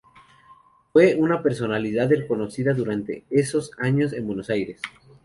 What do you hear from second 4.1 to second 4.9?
en Buenos Aires.